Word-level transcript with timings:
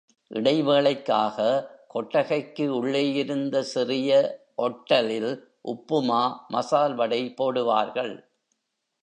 இடைவேளைக்காக 0.31 1.37
கொட்டகைக்கு 1.87 2.83
உள்ளேயிருந்த 2.83 3.59
சிறிய 3.59 4.39
ஒட்டலில் 4.57 5.31
உப்புமா, 5.65 6.21
மசால்வடை 6.49 7.33
போடுவார்கள். 7.35 8.13